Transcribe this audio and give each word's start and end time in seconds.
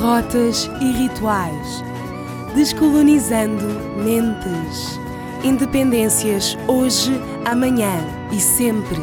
rotas 0.00 0.70
e 0.80 0.92
rituais, 0.92 1.84
descolonizando 2.54 3.66
mentes. 4.02 4.98
Independências 5.44 6.56
hoje, 6.66 7.12
amanhã 7.44 7.92
e 8.32 8.40
sempre. 8.40 8.96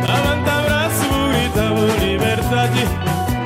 Levanta 0.00 0.62
braço, 0.62 1.08
grita 1.30 1.68
por 1.68 1.92
liberdade. 2.02 2.84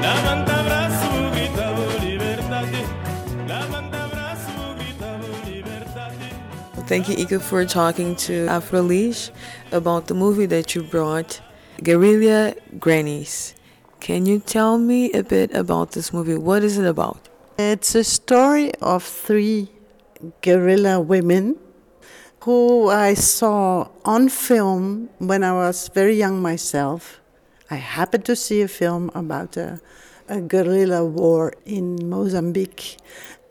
Levanta 0.03 0.62
braço, 0.62 1.09
grita 1.34 1.66
por 1.75 2.05
liberdade. 2.05 2.80
Levanta 3.46 4.07
braço, 4.07 4.55
grita 4.79 5.18
por 5.20 5.50
liberdade. 5.50 6.86
Thank 6.86 7.09
you, 7.11 7.18
Ika, 7.18 7.41
for 7.41 7.66
talking 7.66 8.14
to 8.27 8.46
Afrolish 8.48 9.32
about 9.73 10.07
the 10.07 10.14
movie 10.14 10.46
that 10.46 10.77
you 10.77 10.84
brought, 10.84 11.41
Guerrilla 11.82 12.55
Grannies. 12.79 13.58
Can 14.01 14.27
you 14.27 14.39
tell 14.39 14.79
me 14.79 15.12
a 15.12 15.23
bit 15.23 15.52
about 15.55 15.93
this 15.93 16.12
movie? 16.12 16.37
What 16.37 16.62
is 16.62 16.79
it 16.79 16.87
about? 16.87 17.29
It's 17.59 17.95
a 17.95 18.05
story 18.05 18.73
of 18.80 19.02
three 19.02 19.69
guerrilla 20.41 21.01
women 21.01 21.57
who 22.41 22.88
I 22.88 23.15
saw 23.15 23.88
on 24.05 24.29
film 24.29 25.11
when 25.19 25.43
I 25.43 25.52
was 25.52 25.88
very 25.88 26.15
young 26.15 26.41
myself. 26.41 27.21
I 27.71 27.74
happened 27.74 28.24
to 28.27 28.37
see 28.37 28.62
a 28.62 28.69
film 28.69 29.11
about 29.15 29.57
a, 29.57 29.80
a 30.29 30.41
guerrilla 30.41 31.05
war 31.05 31.52
in 31.66 32.09
Mozambique, 32.09 32.96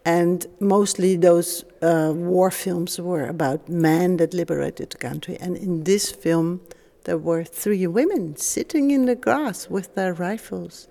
and 0.06 0.48
mostly 0.60 1.18
those 1.18 1.66
uh, 1.82 2.14
war 2.16 2.50
films 2.50 3.00
were 3.00 3.28
about 3.28 3.68
men 3.70 4.18
that 4.18 4.34
liberated 4.34 4.92
the 4.92 4.98
country. 4.98 5.38
And 5.40 5.58
in 5.58 5.84
this 5.84 6.10
film, 6.12 6.62
there 7.08 7.18
were 7.18 7.46
three 7.46 7.88
women 7.88 8.36
sitting 8.36 8.92
in 8.92 9.06
the 9.06 9.16
grass 9.16 9.70
with 9.70 9.96
their 9.96 10.14
rifles, 10.14 10.90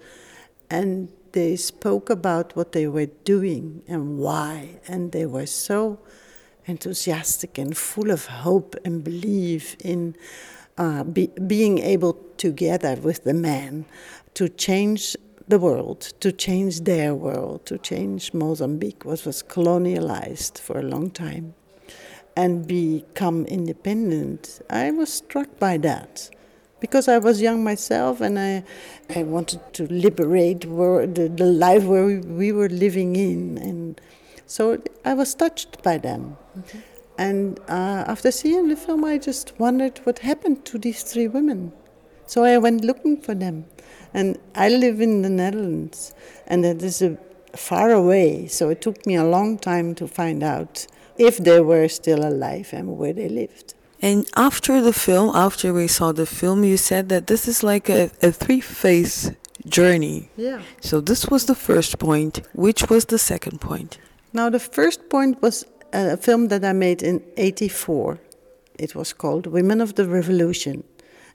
and 0.71 1.13
they 1.33 1.57
spoke 1.57 2.09
about 2.09 2.57
what 2.57 2.73
they 2.73 2.87
were 2.87 3.11
doing 3.25 3.83
and 3.87 4.17
why, 4.17 4.81
and 4.89 5.13
they 5.13 5.27
were 5.27 5.45
so 5.45 5.99
enthusiastic 6.65 7.59
and 7.59 7.77
full 7.77 8.11
of 8.11 8.25
hope 8.25 8.75
and 8.83 9.05
belief 9.05 9.77
in 9.81 10.17
uh, 10.79 11.05
be, 11.05 11.27
being 11.47 11.81
able 11.81 12.15
together 12.39 12.97
with 12.97 13.25
the 13.25 13.35
men 13.35 13.85
to 14.33 14.49
change 14.49 15.17
the 15.49 15.59
world, 15.59 16.01
to 16.21 16.33
change 16.33 16.81
their 16.81 17.15
world, 17.15 17.67
to 17.67 17.77
change 17.77 18.33
Mozambique, 18.33 19.05
which 19.05 19.27
was 19.27 19.43
colonialized 19.43 20.59
for 20.59 20.79
a 20.79 20.83
long 20.83 21.11
time, 21.11 21.55
and 22.37 22.67
become 22.67 23.47
independent. 23.47 24.61
I 24.69 24.91
was 24.91 25.13
struck 25.13 25.59
by 25.59 25.79
that 25.79 26.31
because 26.81 27.09
I 27.09 27.19
was 27.19 27.41
young 27.41 27.65
myself 27.65 28.21
and 28.21 28.39
I, 28.39 28.63
I 29.15 29.23
wanted 29.23 29.61
to 29.75 29.87
liberate 29.87 30.67
wor- 30.67 31.07
the, 31.07 31.29
the 31.29 31.47
life 31.47 31.85
where 31.85 32.05
we, 32.05 32.19
we 32.19 32.53
were 32.53 32.69
living 32.69 33.17
in. 33.17 33.59
And 33.59 34.01
so 34.47 34.83
I 35.05 35.15
was 35.15 35.35
touched 35.35 35.83
by 35.83 35.99
them. 35.99 36.37
And 37.19 37.59
uh, 37.69 38.05
after 38.07 38.31
seeing 38.31 38.69
the 38.69 38.77
film, 38.77 39.05
I 39.05 39.17
just 39.17 39.59
wondered 39.59 39.99
what 40.05 40.19
happened 40.19 40.67
to 40.67 40.79
these 40.79 41.03
three 41.03 41.29
women. 41.29 41.73
So 42.27 42.45
I 42.45 42.59
went 42.59 42.85
looking 42.85 43.21
for 43.21 43.35
them. 43.35 43.65
And 44.13 44.39
I 44.55 44.69
live 44.69 45.01
in 45.01 45.23
the 45.23 45.29
Netherlands, 45.29 46.15
and 46.47 46.65
it 46.65 46.83
is 46.83 47.03
a, 47.03 47.19
far 47.55 47.91
away, 47.91 48.47
so 48.47 48.69
it 48.71 48.81
took 48.81 49.05
me 49.07 49.15
a 49.15 49.25
long 49.25 49.59
time 49.59 49.95
to 49.97 50.07
find 50.07 50.43
out 50.43 50.87
if 51.19 51.39
they 51.39 51.61
were 51.61 51.89
still 51.89 52.25
alive 52.25 52.71
and 52.73 52.99
where 52.99 53.13
they 53.13 53.29
lived. 53.29 53.75
And 54.03 54.29
after 54.37 54.81
the 54.83 54.93
film, 54.93 55.35
after 55.35 55.73
we 55.73 55.89
saw 55.89 56.13
the 56.13 56.27
film, 56.27 56.65
you 56.65 56.77
said 56.77 57.09
that 57.09 57.27
this 57.27 57.49
is 57.49 57.63
like 57.63 57.89
a, 57.89 58.11
a 58.23 58.31
three 58.31 58.61
phase 58.61 59.33
journey. 59.67 60.31
Yeah. 60.37 60.61
So 60.81 61.01
this 61.01 61.27
was 61.27 61.47
the 61.47 61.55
first 61.55 61.99
point. 61.99 62.43
Which 62.53 62.89
was 62.91 63.07
the 63.07 63.19
second 63.19 63.61
point? 63.61 63.99
Now, 64.33 64.51
the 64.51 64.61
first 64.61 65.09
point 65.09 65.41
was 65.41 65.67
a 65.93 66.17
film 66.17 66.49
that 66.49 66.65
I 66.65 66.73
made 66.73 67.03
in 67.03 67.23
84. 67.37 68.21
It 68.79 68.95
was 68.95 69.13
called 69.13 69.47
Women 69.47 69.81
of 69.81 69.95
the 69.95 70.07
Revolution. 70.07 70.85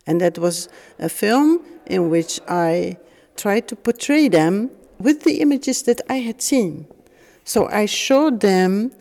And 0.06 0.22
that 0.22 0.38
was 0.38 0.70
a 1.00 1.10
film 1.10 1.66
in 1.88 2.10
which 2.10 2.40
I 2.48 2.98
tried 3.36 3.68
to 3.70 3.76
portray 3.76 4.28
them 4.28 4.70
with 5.00 5.24
the 5.24 5.42
images 5.42 5.84
that 5.84 6.02
I 6.10 6.18
had 6.18 6.42
seen. 6.42 6.88
So 7.44 7.68
I 7.68 7.86
showed 7.88 8.42
them 8.42 8.92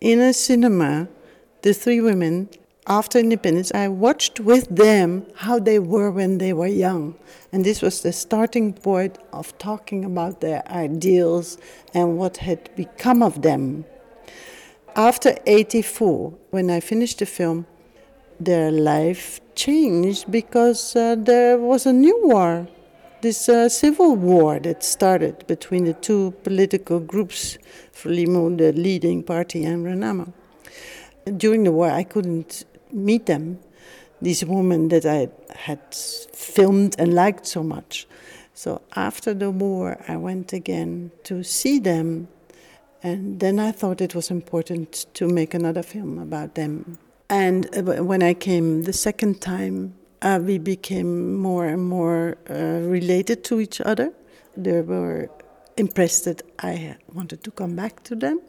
in 0.00 0.20
a 0.20 0.32
cinema, 0.32 1.08
the 1.62 1.72
three 1.72 2.00
women, 2.00 2.48
after 2.86 3.18
independence. 3.18 3.72
I 3.74 3.88
watched 3.88 4.40
with 4.40 4.68
them 4.68 5.26
how 5.34 5.58
they 5.58 5.78
were 5.78 6.10
when 6.10 6.38
they 6.38 6.52
were 6.52 6.66
young. 6.66 7.14
And 7.52 7.64
this 7.64 7.80
was 7.82 8.02
the 8.02 8.12
starting 8.12 8.72
point 8.72 9.18
of 9.32 9.56
talking 9.58 10.04
about 10.04 10.40
their 10.40 10.66
ideals 10.68 11.58
and 11.94 12.18
what 12.18 12.38
had 12.38 12.74
become 12.76 13.22
of 13.22 13.42
them. 13.42 13.84
After 14.96 15.36
84, 15.46 16.34
when 16.50 16.70
I 16.70 16.80
finished 16.80 17.18
the 17.18 17.26
film, 17.26 17.66
their 18.38 18.70
life 18.70 19.40
changed 19.54 20.30
because 20.30 20.94
uh, 20.94 21.16
there 21.18 21.58
was 21.58 21.86
a 21.86 21.92
new 21.92 22.26
war, 22.26 22.68
this 23.24 23.48
uh, 23.48 23.70
civil 23.70 24.14
war 24.16 24.58
that 24.58 24.84
started 24.84 25.46
between 25.46 25.86
the 25.86 25.94
two 25.94 26.32
political 26.42 27.00
groups, 27.00 27.56
Frelimo, 27.90 28.54
the 28.58 28.70
leading 28.74 29.22
party, 29.22 29.64
and 29.64 29.82
Renamo. 29.82 30.30
During 31.38 31.64
the 31.64 31.72
war, 31.72 31.90
I 31.90 32.04
couldn't 32.04 32.66
meet 32.92 33.24
them, 33.24 33.60
these 34.20 34.44
women 34.44 34.88
that 34.88 35.06
I 35.06 35.28
had 35.54 35.80
filmed 35.94 36.96
and 36.98 37.14
liked 37.14 37.46
so 37.46 37.62
much. 37.62 38.06
So 38.52 38.82
after 38.94 39.32
the 39.32 39.50
war, 39.50 39.96
I 40.06 40.18
went 40.18 40.52
again 40.52 41.10
to 41.22 41.42
see 41.42 41.78
them, 41.78 42.28
and 43.02 43.40
then 43.40 43.58
I 43.58 43.72
thought 43.72 44.02
it 44.02 44.14
was 44.14 44.30
important 44.30 45.06
to 45.14 45.26
make 45.26 45.54
another 45.54 45.82
film 45.82 46.18
about 46.18 46.56
them. 46.56 46.98
And 47.30 47.74
uh, 47.74 48.04
when 48.04 48.22
I 48.22 48.34
came 48.34 48.82
the 48.82 48.92
second 48.92 49.40
time, 49.40 49.94
uh, 50.22 50.40
we 50.42 50.58
became 50.58 51.34
more 51.34 51.66
and 51.66 51.82
more 51.82 52.36
uh, 52.48 52.54
related 52.88 53.44
to 53.44 53.60
each 53.60 53.80
other. 53.80 54.12
They 54.56 54.80
were 54.80 55.28
impressed 55.76 56.24
that 56.24 56.42
I 56.58 56.96
wanted 57.12 57.42
to 57.44 57.50
come 57.50 57.76
back 57.76 58.02
to 58.04 58.14
them. 58.14 58.40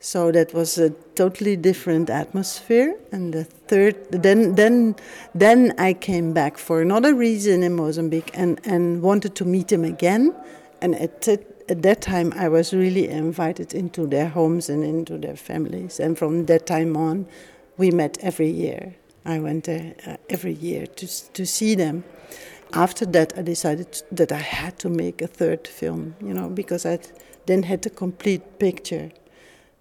So 0.00 0.30
that 0.32 0.52
was 0.52 0.76
a 0.76 0.90
totally 1.14 1.56
different 1.56 2.10
atmosphere. 2.10 2.94
And 3.10 3.32
the 3.32 3.44
third, 3.44 3.96
then, 4.12 4.54
then, 4.54 4.96
then 5.34 5.72
I 5.78 5.94
came 5.94 6.34
back 6.34 6.58
for 6.58 6.82
another 6.82 7.14
reason 7.14 7.62
in 7.62 7.74
Mozambique 7.74 8.30
and, 8.34 8.60
and 8.64 9.00
wanted 9.00 9.34
to 9.36 9.46
meet 9.46 9.68
them 9.68 9.82
again. 9.82 10.34
And 10.82 10.94
at 10.96 11.22
that, 11.22 11.54
at 11.70 11.82
that 11.82 12.02
time, 12.02 12.34
I 12.36 12.48
was 12.48 12.74
really 12.74 13.08
invited 13.08 13.72
into 13.72 14.06
their 14.06 14.28
homes 14.28 14.68
and 14.68 14.84
into 14.84 15.16
their 15.16 15.36
families. 15.36 15.98
And 15.98 16.18
from 16.18 16.44
that 16.46 16.66
time 16.66 16.98
on, 16.98 17.26
we 17.78 17.90
met 17.90 18.18
every 18.20 18.50
year. 18.50 18.96
I 19.24 19.38
went 19.38 19.64
there 19.64 19.94
uh, 20.06 20.16
every 20.28 20.52
year 20.52 20.86
to, 20.86 21.32
to 21.32 21.46
see 21.46 21.74
them. 21.74 22.04
After 22.72 23.06
that, 23.06 23.32
I 23.38 23.42
decided 23.42 24.02
that 24.12 24.32
I 24.32 24.38
had 24.38 24.78
to 24.80 24.88
make 24.88 25.22
a 25.22 25.26
third 25.26 25.66
film, 25.66 26.16
you 26.20 26.34
know, 26.34 26.48
because 26.48 26.84
I 26.84 26.98
then 27.46 27.62
had 27.62 27.82
the 27.82 27.90
complete 27.90 28.58
picture. 28.58 29.10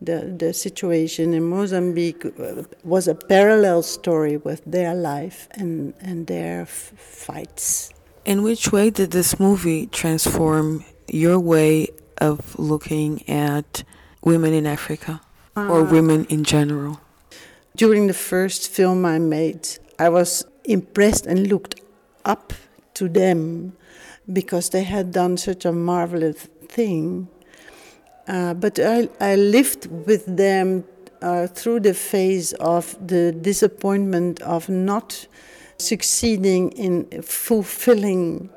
The, 0.01 0.35
the 0.37 0.53
situation 0.53 1.33
in 1.33 1.43
Mozambique 1.43 2.25
uh, 2.25 2.63
was 2.83 3.07
a 3.07 3.15
parallel 3.15 3.83
story 3.83 4.37
with 4.37 4.61
their 4.65 4.93
life 4.93 5.47
and, 5.51 5.93
and 6.01 6.27
their 6.27 6.63
f- 6.63 6.91
fights. 6.97 7.89
In 8.25 8.43
which 8.43 8.71
way 8.71 8.89
did 8.89 9.11
this 9.11 9.39
movie 9.39 9.87
transform 9.87 10.83
your 11.07 11.39
way 11.39 11.87
of 12.17 12.57
looking 12.59 13.27
at 13.29 13.83
women 14.23 14.53
in 14.53 14.67
Africa 14.67 15.21
or 15.55 15.83
women 15.83 16.25
in 16.25 16.43
general? 16.43 16.99
During 17.75 18.05
the 18.05 18.13
first 18.13 18.69
film 18.69 19.03
I 19.03 19.17
made, 19.17 19.67
I 19.97 20.09
was 20.09 20.45
impressed 20.63 21.25
and 21.25 21.47
looked 21.47 21.81
up 22.23 22.53
to 22.93 23.09
them 23.09 23.73
because 24.31 24.69
they 24.69 24.83
had 24.83 25.11
done 25.11 25.37
such 25.37 25.65
a 25.65 25.71
marvelous 25.71 26.47
thing. 26.67 27.27
Uh, 28.27 28.53
but 28.53 28.79
I, 28.79 29.09
I 29.19 29.35
lived 29.35 29.87
with 29.87 30.37
them 30.37 30.83
uh, 31.23 31.47
through 31.47 31.79
the 31.79 31.95
phase 31.95 32.53
of 32.53 32.95
the 33.05 33.31
disappointment 33.31 34.39
of 34.43 34.69
not 34.69 35.27
succeeding 35.77 36.71
in 36.73 37.23
fulfilling 37.23 38.49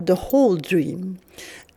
the 0.00 0.16
whole 0.16 0.56
dream 0.56 1.18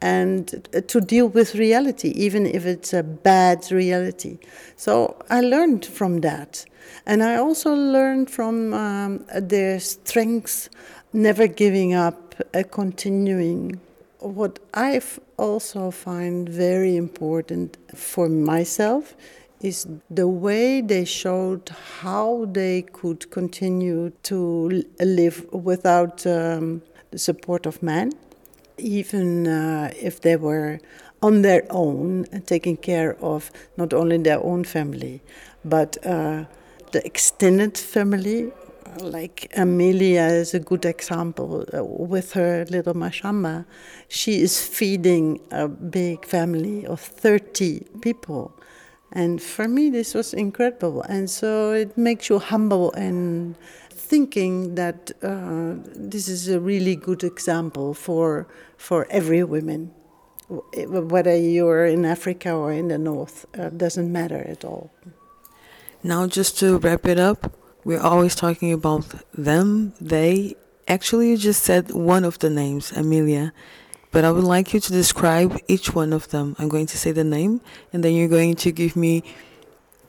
and 0.01 0.67
to 0.87 1.01
deal 1.01 1.27
with 1.27 1.55
reality, 1.55 2.09
even 2.09 2.45
if 2.45 2.65
it's 2.65 2.93
a 2.93 3.03
bad 3.03 3.69
reality. 3.71 4.37
So 4.75 5.17
I 5.29 5.41
learned 5.41 5.85
from 5.85 6.21
that. 6.21 6.65
And 7.05 7.21
I 7.23 7.35
also 7.35 7.73
learned 7.73 8.29
from 8.29 8.73
um, 8.73 9.25
their 9.35 9.79
strength, 9.79 10.69
never 11.11 11.47
giving 11.47 11.93
up, 11.93 12.35
uh, 12.53 12.63
continuing. 12.71 13.79
What 14.19 14.59
I 14.73 15.01
also 15.37 15.91
find 15.91 16.47
very 16.47 16.95
important 16.95 17.77
for 17.95 18.29
myself 18.29 19.15
is 19.61 19.87
the 20.09 20.27
way 20.27 20.79
they 20.79 21.03
showed 21.03 21.69
how 21.99 22.45
they 22.51 22.83
could 22.83 23.29
continue 23.29 24.11
to 24.23 24.83
live 24.99 25.45
without 25.51 26.25
um, 26.25 26.81
the 27.11 27.19
support 27.19 27.65
of 27.65 27.83
man 27.83 28.11
even 28.79 29.47
uh, 29.47 29.91
if 29.99 30.21
they 30.21 30.35
were 30.35 30.79
on 31.21 31.41
their 31.41 31.65
own, 31.69 32.25
taking 32.45 32.77
care 32.77 33.17
of 33.21 33.51
not 33.77 33.93
only 33.93 34.17
their 34.17 34.43
own 34.43 34.63
family, 34.63 35.21
but 35.65 35.97
uh, 36.05 36.45
the 36.91 37.05
extended 37.05 37.77
family. 37.77 38.51
Like 39.01 39.51
Amelia 39.55 40.23
is 40.23 40.55
a 40.55 40.59
good 40.59 40.83
example 40.83 41.63
uh, 41.73 41.83
with 41.83 42.33
her 42.33 42.65
little 42.69 42.95
Machamba. 42.95 43.65
She 44.07 44.41
is 44.41 44.65
feeding 44.65 45.39
a 45.51 45.67
big 45.67 46.25
family 46.25 46.85
of 46.87 46.99
30 46.99 47.85
people. 48.01 48.51
And 49.11 49.41
for 49.41 49.67
me, 49.67 49.89
this 49.89 50.13
was 50.13 50.33
incredible. 50.33 51.01
And 51.03 51.29
so 51.29 51.71
it 51.71 51.97
makes 51.97 52.29
you 52.29 52.39
humble 52.39 52.91
and 52.93 53.55
thinking 53.89 54.75
that 54.75 55.11
uh, 55.23 55.75
this 55.95 56.27
is 56.27 56.47
a 56.47 56.59
really 56.59 56.95
good 56.95 57.23
example 57.23 57.93
for, 57.93 58.47
for 58.77 59.07
every 59.09 59.43
woman. 59.43 59.91
Whether 60.49 61.35
you're 61.35 61.85
in 61.85 62.05
Africa 62.05 62.51
or 62.51 62.71
in 62.71 62.87
the 62.87 62.97
North, 62.97 63.45
uh, 63.57 63.69
doesn't 63.69 64.11
matter 64.11 64.43
at 64.47 64.65
all. 64.65 64.91
Now, 66.01 66.27
just 66.27 66.57
to 66.59 66.77
wrap 66.77 67.05
it 67.05 67.19
up, 67.19 67.51
we're 67.83 67.99
always 68.01 68.35
talking 68.35 68.73
about 68.73 69.05
them, 69.33 69.93
they. 70.01 70.55
Actually, 70.87 71.29
you 71.29 71.37
just 71.37 71.61
said 71.61 71.91
one 71.91 72.23
of 72.23 72.39
the 72.39 72.49
names, 72.49 72.91
Amelia. 72.91 73.53
But 74.11 74.25
I 74.25 74.31
would 74.31 74.43
like 74.43 74.73
you 74.73 74.79
to 74.79 74.91
describe 74.91 75.59
each 75.67 75.93
one 75.93 76.13
of 76.13 76.29
them. 76.29 76.55
I'm 76.57 76.67
going 76.67 76.87
to 76.87 76.97
say 76.97 77.11
the 77.11 77.23
name, 77.23 77.61
and 77.93 78.03
then 78.03 78.13
you're 78.13 78.27
going 78.27 78.55
to 78.55 78.71
give 78.71 78.95
me 78.95 79.23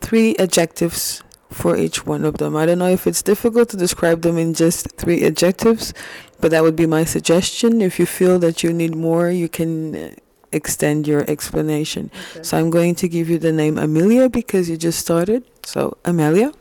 three 0.01 0.35
adjectives 0.37 1.21
for 1.51 1.77
each 1.77 2.05
one 2.05 2.25
of 2.25 2.37
them. 2.37 2.55
I 2.55 2.65
don't 2.65 2.79
know 2.79 2.89
if 2.89 3.05
it's 3.05 3.21
difficult 3.21 3.69
to 3.69 3.77
describe 3.77 4.21
them 4.21 4.37
in 4.37 4.53
just 4.53 4.91
three 4.97 5.23
adjectives, 5.23 5.93
but 6.39 6.51
that 6.51 6.63
would 6.63 6.75
be 6.75 6.87
my 6.87 7.03
suggestion. 7.03 7.81
If 7.81 7.99
you 7.99 8.05
feel 8.05 8.39
that 8.39 8.63
you 8.63 8.73
need 8.73 8.95
more, 8.95 9.29
you 9.29 9.49
can 9.49 9.95
uh, 9.95 10.11
extend 10.51 11.07
your 11.07 11.29
explanation. 11.29 12.09
Okay. 12.31 12.43
So 12.43 12.57
I'm 12.57 12.69
going 12.69 12.95
to 12.95 13.07
give 13.07 13.29
you 13.29 13.37
the 13.37 13.51
name 13.51 13.77
Amelia 13.77 14.29
because 14.29 14.69
you 14.69 14.77
just 14.77 14.99
started. 14.99 15.43
So, 15.63 15.97
Amelia? 16.05 16.53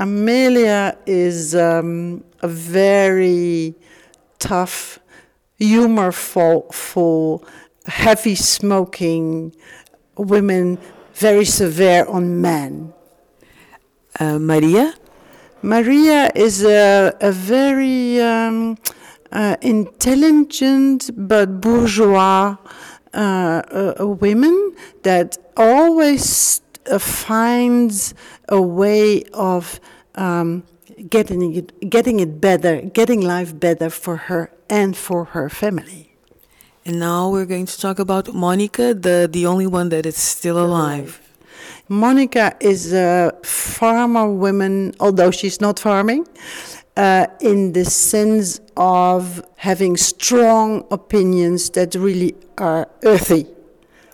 Amelia 0.00 0.96
is 1.06 1.54
um, 1.54 2.22
a 2.40 2.48
very 2.48 3.74
tough, 4.38 5.00
humorful, 5.58 7.44
heavy 7.86 8.34
smoking 8.34 9.54
women, 10.16 10.78
very 11.14 11.44
severe 11.44 12.04
on 12.06 12.40
men. 12.40 12.92
Uh, 14.18 14.38
Maria? 14.38 14.94
Maria 15.62 16.30
is 16.34 16.64
a, 16.64 17.12
a 17.20 17.32
very 17.32 18.20
um, 18.20 18.78
uh, 19.32 19.56
intelligent 19.60 21.10
but 21.14 21.60
bourgeois 21.60 22.56
uh, 23.12 23.94
woman 23.98 24.74
that 25.02 25.36
always 25.56 26.60
uh, 26.90 26.98
finds 26.98 28.14
a 28.48 28.60
way 28.60 29.24
of 29.34 29.80
um, 30.14 30.62
getting 31.08 31.54
it, 31.54 31.90
getting 31.90 32.20
it 32.20 32.40
better, 32.40 32.80
getting 32.82 33.20
life 33.20 33.58
better 33.58 33.90
for 33.90 34.16
her 34.16 34.50
and 34.68 34.96
for 34.96 35.26
her 35.26 35.48
family. 35.48 36.16
And 36.84 36.98
now 36.98 37.28
we're 37.28 37.46
going 37.46 37.66
to 37.66 37.78
talk 37.78 37.98
about 37.98 38.32
Monica, 38.34 38.94
the, 38.94 39.28
the 39.30 39.46
only 39.46 39.66
one 39.66 39.90
that 39.90 40.06
is 40.06 40.16
still 40.16 40.58
alive. 40.58 41.20
Monica 41.88 42.56
is 42.60 42.92
a 42.92 43.32
farmer 43.42 44.30
woman, 44.30 44.94
although 45.00 45.30
she's 45.30 45.60
not 45.60 45.78
farming, 45.78 46.26
uh, 46.96 47.26
in 47.40 47.72
the 47.72 47.84
sense 47.84 48.60
of 48.76 49.44
having 49.56 49.96
strong 49.96 50.86
opinions 50.90 51.70
that 51.70 51.94
really 51.94 52.34
are 52.58 52.88
earthy. 53.04 53.46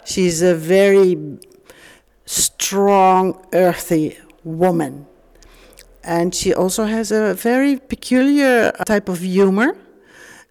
She's 0.05 0.43
a 0.43 0.55
very 0.55 1.39
strong, 2.27 3.45
earthy 3.53 4.19
woman. 4.43 5.07
And 6.05 6.35
she 6.35 6.53
also 6.53 6.85
has 6.85 7.11
a 7.11 7.35
very 7.35 7.79
peculiar 7.79 8.73
type 8.87 9.09
of 9.09 9.21
humor 9.21 9.75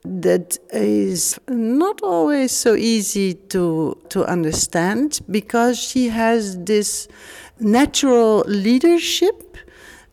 that 0.03 0.57
is 0.71 1.39
not 1.47 2.01
always 2.01 2.51
so 2.51 2.75
easy 2.75 3.35
to, 3.35 3.97
to 4.09 4.25
understand 4.25 5.19
because 5.29 5.79
she 5.79 6.09
has 6.09 6.57
this 6.63 7.07
natural 7.59 8.43
leadership. 8.47 9.57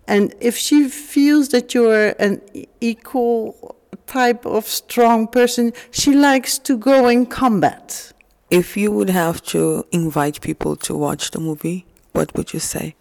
And 0.07 0.35
if 0.41 0.57
she 0.57 0.89
feels 0.89 1.49
that 1.49 1.75
you're 1.75 2.11
an 2.19 2.41
equal 2.81 3.77
type 4.07 4.45
of 4.45 4.67
strong 4.67 5.27
person, 5.27 5.73
she 5.91 6.15
likes 6.15 6.59
to 6.59 6.77
go 6.77 7.09
in 7.09 7.27
combat. 7.27 8.13
If 8.51 8.77
you 8.77 8.91
would 8.91 9.11
have 9.11 9.43
to 9.55 9.87
invite 9.93 10.41
people 10.41 10.77
to 10.77 10.97
watch 10.97 11.31
the 11.31 11.41
movie, 11.41 11.87
what 12.13 12.35
would 12.37 12.53
you 12.53 12.61
say? 12.61 12.95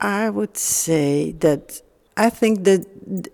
I 0.00 0.30
would 0.30 0.56
say 0.56 1.32
that 1.40 1.82
I 2.16 2.30
think 2.30 2.64
that 2.64 2.86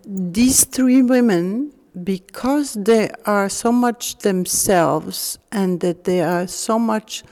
these 0.05 0.63
three 0.65 1.01
women 1.01 1.73
because 2.03 2.73
they 2.73 3.09
are 3.25 3.49
so 3.49 3.71
much 3.71 4.17
themselves 4.17 5.39
and 5.51 5.79
that 5.79 6.03
they 6.03 6.21
are 6.21 6.47
so 6.47 6.77
much 6.77 7.23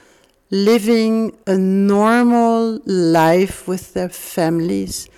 living 0.50 1.36
a 1.46 1.56
normal 1.56 2.80
life 2.86 3.68
with 3.68 3.94
their 3.94 4.08
families 4.08 5.08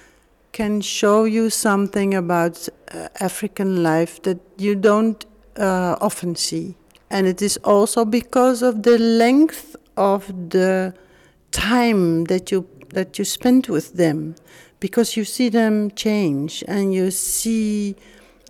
can 0.53 0.81
show 0.81 1.25
you 1.25 1.51
something 1.51 2.15
about 2.15 2.69
uh, 2.93 3.09
African 3.21 3.83
life 3.83 4.23
that 4.23 4.39
you 4.57 4.75
don't 4.75 5.27
uh, 5.57 5.97
often 6.01 6.35
see. 6.35 6.75
And 7.11 7.27
it 7.27 7.43
is 7.43 7.59
also 7.59 8.05
because 8.05 8.63
of 8.63 8.83
the 8.83 8.99
length 8.99 9.77
of 9.97 10.27
the 10.51 10.95
time 11.51 12.25
that 12.25 12.51
you 12.51 12.67
that 12.97 13.19
you 13.19 13.25
spend 13.27 13.67
with 13.67 13.93
them 13.93 14.35
because 14.81 15.19
you 15.19 15.25
see 15.25 15.51
them 15.51 15.91
change 15.91 16.65
and 16.67 16.95
you 16.95 17.11
see 17.11 17.95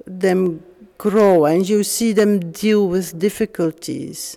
them 0.07 0.63
grow 0.99 1.45
and 1.45 1.69
you 1.69 1.83
see 1.83 2.13
them 2.13 2.53
deal 2.53 2.87
with 2.87 3.19
difficulties. 3.19 4.37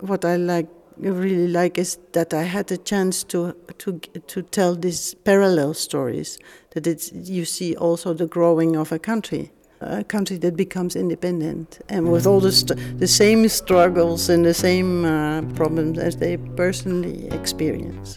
What 0.00 0.24
I 0.24 0.36
like 0.36 0.68
really 0.96 1.48
like 1.48 1.76
is 1.76 1.98
that 2.12 2.32
I 2.32 2.44
had 2.44 2.72
a 2.72 2.78
chance 2.78 3.24
to 3.24 3.54
to 3.78 4.00
to 4.32 4.42
tell 4.42 4.74
these 4.74 5.14
parallel 5.24 5.74
stories. 5.74 6.38
That 6.70 6.86
it's 6.86 7.12
you 7.12 7.44
see 7.44 7.76
also 7.76 8.14
the 8.14 8.26
growing 8.26 8.76
of 8.76 8.90
a 8.90 8.98
country, 8.98 9.52
a 9.80 10.04
country 10.04 10.38
that 10.38 10.56
becomes 10.56 10.96
independent, 10.96 11.80
and 11.90 12.10
with 12.10 12.26
all 12.26 12.40
the 12.40 12.54
the 12.98 13.08
same 13.08 13.48
struggles 13.48 14.30
and 14.30 14.44
the 14.44 14.54
same 14.54 15.04
uh, 15.04 15.42
problems 15.54 15.98
as 15.98 16.16
they 16.16 16.38
personally 16.56 17.28
experience. 17.30 18.16